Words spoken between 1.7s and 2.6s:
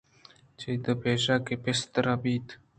دربئیت